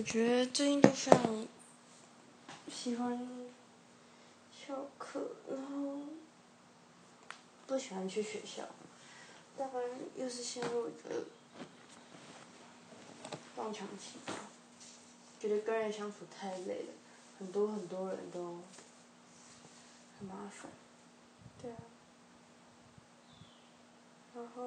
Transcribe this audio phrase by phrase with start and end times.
[0.00, 1.46] 我觉得最近就非常
[2.72, 3.28] 喜欢
[4.50, 5.98] 翘课，然后
[7.66, 8.62] 不喜欢去学校，
[9.58, 9.78] 大概
[10.16, 11.26] 又是陷入一个
[13.54, 14.32] 撞墙期吧。
[15.38, 16.92] 觉得跟人相处太累了，
[17.38, 18.58] 很多很多人都
[20.18, 20.70] 很麻烦，
[21.60, 21.76] 对啊。
[24.34, 24.64] 然后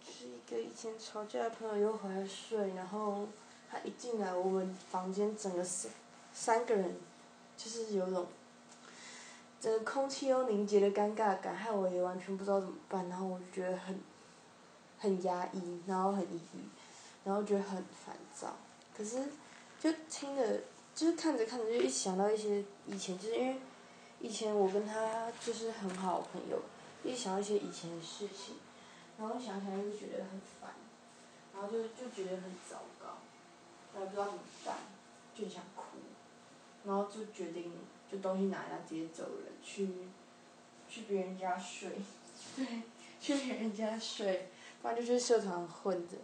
[0.00, 3.26] 是一个以前吵架的朋友又回来睡，然后
[3.70, 5.90] 他一进来我们房间，整个三
[6.32, 6.96] 三个人
[7.56, 8.26] 就是有种
[9.60, 14.00] 整个空气又凝结的尴尬感，害我也完全不知道怎么办，然后我就觉得很
[14.98, 16.58] 很压抑，然后很抑郁，
[17.24, 18.56] 然后觉得很烦躁，
[18.96, 19.22] 可是。
[19.82, 20.60] 就听着，
[20.94, 23.58] 就是看着看着就一想到一些以前，就是因为
[24.20, 26.60] 以前我跟他就是很好朋友，
[27.02, 28.56] 一想到一些以前的事情，
[29.18, 30.74] 然后想起来就觉得很烦，
[31.54, 33.16] 然后就就觉得很糟糕，
[33.98, 34.76] 也不知道怎么办，
[35.34, 35.82] 就想哭，
[36.84, 37.72] 然后就决定
[38.10, 39.88] 就东西拿一下直接走人，去
[40.88, 41.90] 去别人家睡，
[42.56, 42.82] 对，
[43.20, 44.48] 去别人家睡，
[44.82, 46.16] 不然就去社团混着。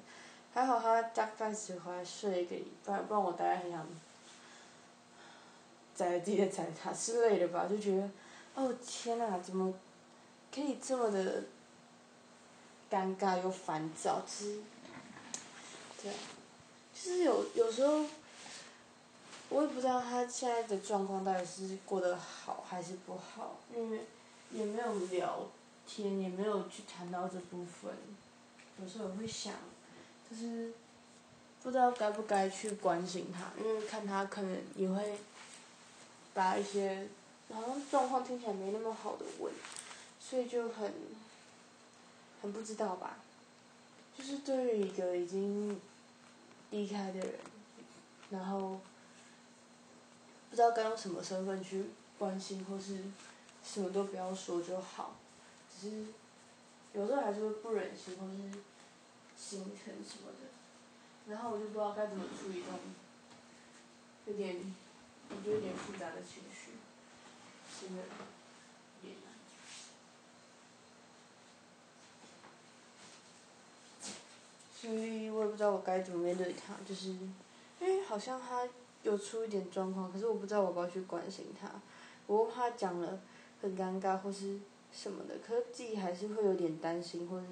[0.54, 3.86] 还好他大概喜欢睡一个礼拜，不然我大概很想
[5.94, 8.10] 宰自己的宰他之类的吧，就觉得，
[8.54, 9.74] 哦天呐，怎么
[10.54, 11.44] 可以这么的
[12.90, 14.22] 尴尬又烦躁？
[14.26, 14.60] 其实，
[16.02, 16.12] 对，
[16.98, 18.04] 其实有有时候，
[19.50, 24.00] 我也不知道他现在的状况到底是过得好还是不好，因为
[24.50, 25.46] 也没有聊
[25.86, 27.92] 天，也没有去谈到这部分，
[28.80, 29.52] 有时候我会想。
[30.28, 30.72] 就是
[31.62, 35.16] 不知道该不该去关心他，因为看他可能也会
[36.34, 37.06] 把一些
[37.48, 39.52] 好像状况听起来没那么好的问，
[40.18, 40.92] 所以就很
[42.42, 43.18] 很不知道吧。
[44.18, 45.80] 就是对于一个已经
[46.70, 47.34] 离开的人，
[48.30, 48.80] 然后
[50.50, 51.86] 不知道该用什么身份去
[52.18, 53.04] 关心，或是
[53.64, 55.16] 什么都不要说就好，
[55.80, 56.06] 只是
[56.92, 58.58] 有时候还是会不忍心，或是。
[59.38, 60.48] 心疼什么的，
[61.28, 62.80] 然后我就不知道该怎么处理这种，
[64.24, 64.74] 有点，
[65.28, 66.70] 我觉得有点复杂的情绪，
[67.78, 68.02] 真的，
[69.02, 69.28] 有点难。
[74.74, 77.08] 所以我也不不知道我该怎么面对他，就是
[77.80, 78.68] 因为好像他
[79.02, 81.70] 有出一点状况，可是我不知道我要不要去关心他，
[82.26, 83.18] 我怕讲了
[83.62, 84.58] 很尴尬或是
[84.92, 87.46] 什么的，可是自己还是会有点担心或是。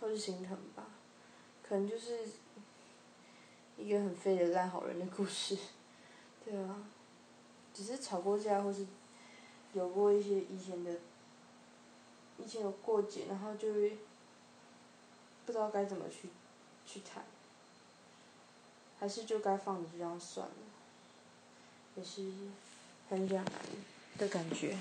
[0.00, 0.84] 或是心疼吧，
[1.62, 2.26] 可能就是
[3.78, 5.56] 一个很废的烂好人的故事，
[6.44, 6.84] 对啊，
[7.72, 8.84] 只是吵过架或是
[9.74, 10.90] 有过一些以前的，
[12.36, 13.96] 以前有过节，然后就会
[15.44, 16.28] 不知道该怎么去
[16.86, 17.24] 去谈，
[18.98, 20.54] 还是就该放着这样算了，
[21.96, 22.22] 也是
[23.08, 23.54] 很两难
[24.18, 24.76] 的感觉。